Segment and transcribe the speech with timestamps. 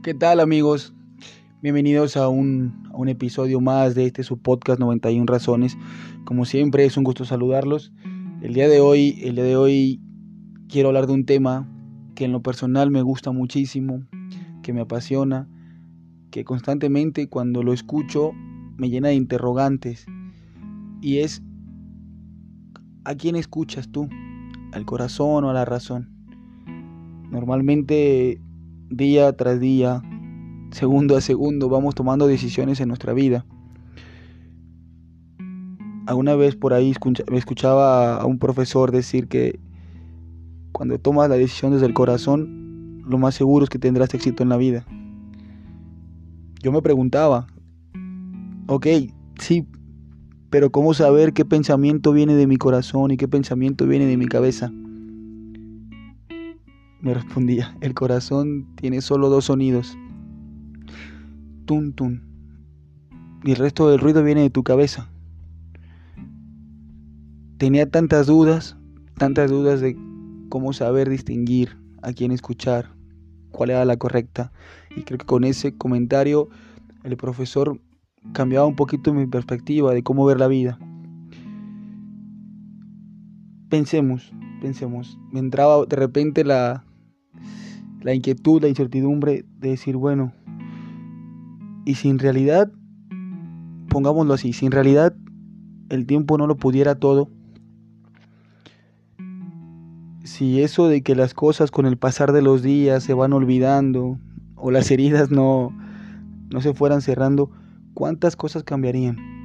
[0.00, 0.94] ¿Qué tal amigos?
[1.60, 5.76] Bienvenidos a un, a un, episodio más de este su podcast 91 razones.
[6.24, 7.92] Como siempre es un gusto saludarlos.
[8.40, 10.00] El día de hoy, el día de hoy
[10.68, 11.68] quiero hablar de un tema
[12.14, 14.04] que en lo personal me gusta muchísimo,
[14.62, 15.48] que me apasiona,
[16.30, 18.30] que constantemente cuando lo escucho
[18.76, 20.06] me llena de interrogantes
[21.00, 21.42] y es
[23.04, 24.08] ¿a quién escuchas tú?
[24.72, 26.08] ¿Al corazón o a la razón?
[27.32, 28.40] Normalmente
[28.90, 30.02] día tras día,
[30.70, 33.44] segundo a segundo, vamos tomando decisiones en nuestra vida.
[36.06, 36.94] Alguna vez por ahí
[37.32, 39.60] escuchaba a un profesor decir que
[40.72, 44.48] cuando tomas la decisión desde el corazón, lo más seguro es que tendrás éxito en
[44.48, 44.86] la vida.
[46.62, 47.46] Yo me preguntaba,
[48.66, 48.86] ok,
[49.38, 49.66] sí,
[50.50, 54.26] pero ¿cómo saber qué pensamiento viene de mi corazón y qué pensamiento viene de mi
[54.26, 54.72] cabeza?
[57.00, 59.96] Me respondía, el corazón tiene solo dos sonidos.
[61.64, 62.22] Tun, tun.
[63.44, 65.08] Y el resto del ruido viene de tu cabeza.
[67.56, 68.76] Tenía tantas dudas,
[69.16, 69.96] tantas dudas de
[70.48, 72.90] cómo saber distinguir a quién escuchar,
[73.52, 74.50] cuál era la correcta.
[74.96, 76.48] Y creo que con ese comentario
[77.04, 77.80] el profesor
[78.32, 80.78] cambiaba un poquito mi perspectiva de cómo ver la vida.
[83.68, 85.18] Pensemos, pensemos.
[85.30, 86.84] Me entraba de repente la,
[88.00, 90.32] la inquietud, la incertidumbre de decir, bueno,
[91.84, 92.72] y si en realidad,
[93.88, 95.14] pongámoslo así, si en realidad
[95.90, 97.28] el tiempo no lo pudiera todo,
[100.24, 104.18] si eso de que las cosas con el pasar de los días se van olvidando
[104.56, 105.76] o las heridas no,
[106.50, 107.50] no se fueran cerrando,
[107.94, 109.37] ¿cuántas cosas cambiarían?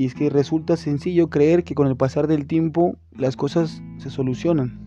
[0.00, 4.08] Y es que resulta sencillo creer que con el pasar del tiempo las cosas se
[4.08, 4.80] solucionan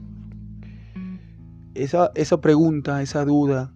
[1.75, 3.72] esa, esa pregunta, esa duda,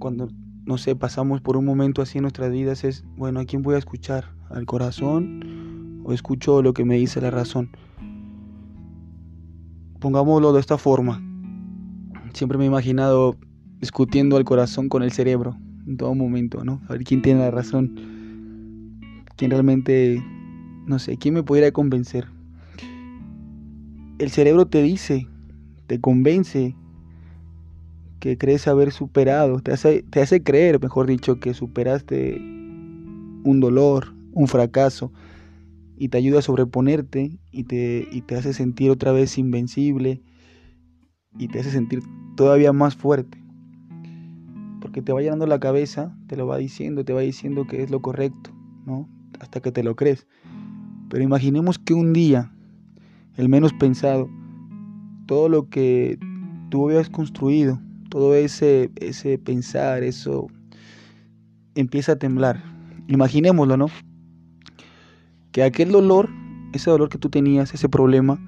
[0.00, 0.26] cuando,
[0.64, 3.76] no sé, pasamos por un momento así en nuestras vidas es, bueno, ¿a quién voy
[3.76, 4.34] a escuchar?
[4.50, 7.70] ¿Al corazón o escucho lo que me dice la razón?
[10.00, 11.22] Pongámoslo de esta forma.
[12.32, 13.36] Siempre me he imaginado
[13.78, 15.56] discutiendo al corazón con el cerebro
[15.86, 16.80] en todo momento, ¿no?
[16.88, 18.21] A ver quién tiene la razón,
[19.42, 20.22] quién realmente,
[20.86, 22.28] no sé, quién me pudiera convencer.
[24.20, 25.26] El cerebro te dice
[25.88, 26.76] te convence
[28.20, 34.14] que crees haber superado, te hace, te hace creer, mejor dicho, que superaste un dolor,
[34.32, 35.12] un fracaso,
[35.96, 40.22] y te ayuda a sobreponerte y te, y te hace sentir otra vez invencible
[41.36, 42.00] y te hace sentir
[42.36, 43.42] todavía más fuerte.
[44.80, 47.90] Porque te va llenando la cabeza, te lo va diciendo, te va diciendo que es
[47.90, 48.52] lo correcto,
[48.86, 49.08] ¿no?
[49.60, 50.26] Que te lo crees.
[51.08, 52.52] Pero imaginemos que un día,
[53.36, 54.30] el menos pensado,
[55.26, 56.18] todo lo que
[56.70, 60.46] tú habías construido, todo ese, ese pensar, eso
[61.74, 62.62] empieza a temblar.
[63.08, 63.86] Imaginémoslo, ¿no?
[65.52, 66.30] Que aquel dolor,
[66.72, 68.40] ese dolor que tú tenías, ese problema,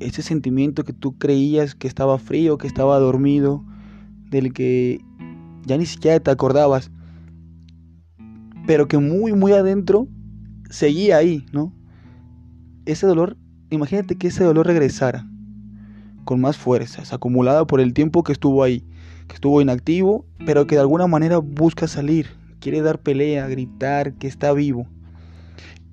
[0.00, 3.64] ese sentimiento que tú creías que estaba frío, que estaba dormido,
[4.30, 5.00] del que
[5.66, 6.90] ya ni siquiera te acordabas,
[8.68, 10.08] pero que muy, muy adentro
[10.68, 11.72] seguía ahí, ¿no?
[12.84, 13.38] Ese dolor,
[13.70, 15.26] imagínate que ese dolor regresara
[16.26, 18.84] con más fuerzas, acumulada por el tiempo que estuvo ahí,
[19.26, 22.26] que estuvo inactivo, pero que de alguna manera busca salir,
[22.60, 24.86] quiere dar pelea, gritar que está vivo.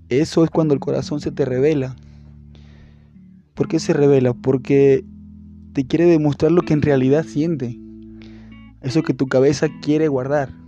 [0.10, 1.96] Eso es cuando el corazón se te revela.
[3.54, 4.34] ¿Por qué se revela?
[4.34, 5.06] Porque
[5.72, 7.80] te quiere demostrar lo que en realidad siente.
[8.82, 10.65] Eso que tu cabeza quiere guardar.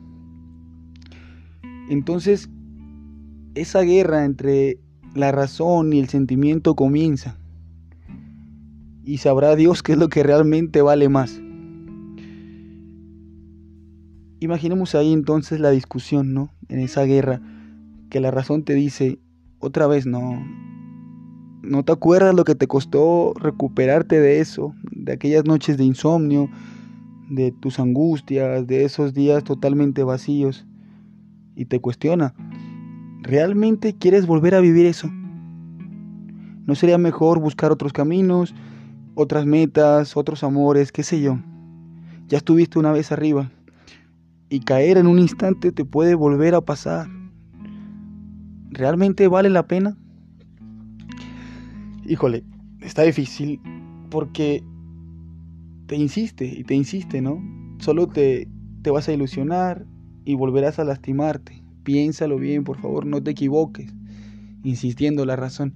[1.89, 2.49] Entonces,
[3.55, 4.79] esa guerra entre
[5.15, 7.37] la razón y el sentimiento comienza
[9.03, 11.41] y sabrá Dios qué es lo que realmente vale más.
[14.39, 16.51] Imaginemos ahí entonces la discusión, ¿no?
[16.67, 17.41] En esa guerra,
[18.09, 19.17] que la razón te dice,
[19.59, 20.45] otra vez no,
[21.63, 26.49] no te acuerdas lo que te costó recuperarte de eso, de aquellas noches de insomnio,
[27.29, 30.67] de tus angustias, de esos días totalmente vacíos,
[31.57, 32.33] y te cuestiona,
[33.21, 35.09] ¿realmente quieres volver a vivir eso?
[36.65, 38.53] ¿No sería mejor buscar otros caminos,
[39.19, 41.39] otras metas, otros amores, qué sé yo.
[42.27, 43.51] Ya estuviste una vez arriba
[44.47, 47.07] y caer en un instante te puede volver a pasar.
[48.69, 49.97] ¿Realmente vale la pena?
[52.05, 52.43] Híjole,
[52.81, 53.59] está difícil
[54.11, 54.63] porque
[55.87, 57.41] te insiste y te insiste, ¿no?
[57.79, 58.47] Solo te,
[58.83, 59.85] te vas a ilusionar
[60.27, 61.63] y volverás a lastimarte.
[61.83, 63.93] Piénsalo bien, por favor, no te equivoques,
[64.61, 65.73] insistiendo la razón.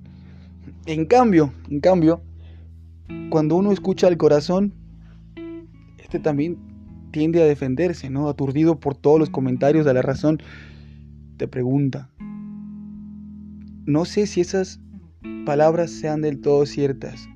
[0.85, 2.21] En cambio, en cambio,
[3.29, 4.73] cuando uno escucha al corazón,
[5.99, 6.57] este también
[7.11, 8.27] tiende a defenderse, ¿no?
[8.27, 10.39] Aturdido por todos los comentarios de la razón,
[11.37, 12.09] te pregunta.
[13.85, 14.81] No sé si esas
[15.45, 17.29] palabras sean del todo ciertas,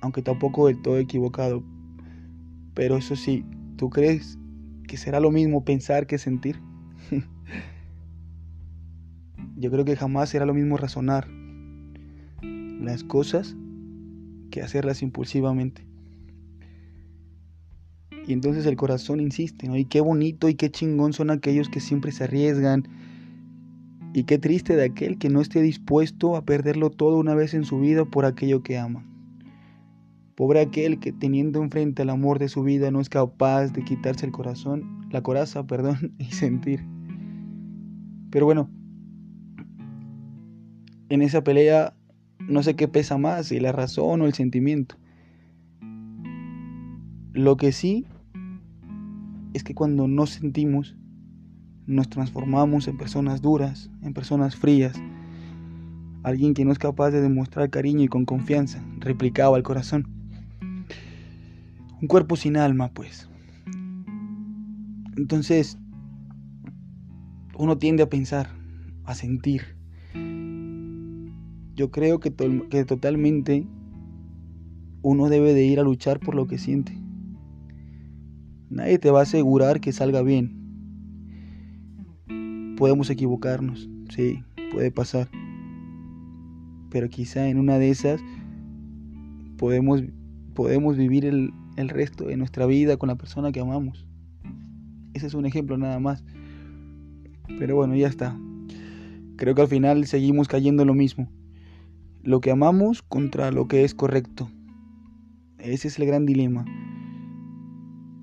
[0.00, 1.62] aunque tampoco del todo equivocado.
[2.74, 3.44] Pero eso sí,
[3.76, 4.39] ¿tú crees
[4.90, 6.60] que será lo mismo pensar que sentir?
[9.56, 11.28] Yo creo que jamás será lo mismo razonar
[12.42, 13.54] las cosas
[14.50, 15.86] que hacerlas impulsivamente.
[18.26, 19.76] Y entonces el corazón insiste, ¿no?
[19.76, 22.88] Y qué bonito y qué chingón son aquellos que siempre se arriesgan.
[24.12, 27.64] Y qué triste de aquel que no esté dispuesto a perderlo todo una vez en
[27.64, 29.06] su vida por aquello que ama.
[30.34, 34.26] Pobre aquel que teniendo enfrente al amor de su vida no es capaz de quitarse
[34.26, 36.84] el corazón, la coraza, perdón, y sentir.
[38.30, 38.70] Pero bueno,
[41.08, 41.94] en esa pelea
[42.38, 44.96] no sé qué pesa más, si la razón o el sentimiento.
[47.32, 48.06] Lo que sí
[49.54, 50.96] es que cuando nos sentimos,
[51.86, 55.00] nos transformamos en personas duras, en personas frías.
[56.22, 60.19] Alguien que no es capaz de demostrar cariño y con confianza, replicaba el corazón.
[62.00, 63.28] Un cuerpo sin alma, pues.
[65.16, 65.78] Entonces,
[67.58, 68.48] uno tiende a pensar,
[69.04, 69.76] a sentir.
[71.74, 72.34] Yo creo que,
[72.70, 73.66] que totalmente
[75.02, 76.96] uno debe de ir a luchar por lo que siente.
[78.70, 80.56] Nadie te va a asegurar que salga bien.
[82.78, 84.42] Podemos equivocarnos, sí,
[84.72, 85.28] puede pasar.
[86.90, 88.22] Pero quizá en una de esas
[89.58, 90.02] podemos,
[90.54, 94.06] podemos vivir el, el resto de nuestra vida con la persona que amamos.
[95.14, 96.24] Ese es un ejemplo nada más.
[97.58, 98.38] Pero bueno, ya está.
[99.36, 101.28] Creo que al final seguimos cayendo en lo mismo.
[102.22, 104.50] Lo que amamos contra lo que es correcto.
[105.58, 106.64] Ese es el gran dilema.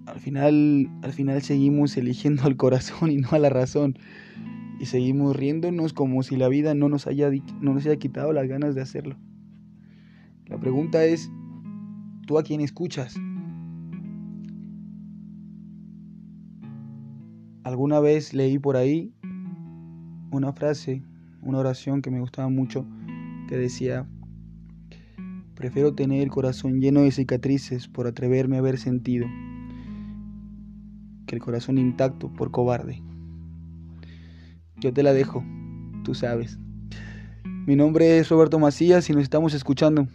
[0.06, 3.98] Al final, al final seguimos eligiendo al corazón y no a la razón.
[4.80, 7.30] Y seguimos riéndonos como si la vida no nos haya,
[7.62, 9.18] no nos haya quitado las ganas de hacerlo.
[10.46, 11.30] La pregunta es,
[12.26, 13.16] ¿tú a quién escuchas?
[17.68, 19.12] Alguna vez leí por ahí
[20.32, 21.04] una frase,
[21.42, 22.86] una oración que me gustaba mucho,
[23.50, 24.08] que decía,
[25.54, 29.28] prefiero tener el corazón lleno de cicatrices por atreverme a haber sentido,
[31.26, 33.04] que el corazón intacto por cobarde.
[34.78, 35.44] Yo te la dejo,
[36.06, 36.58] tú sabes.
[37.66, 40.08] Mi nombre es Roberto Macías y nos estamos escuchando.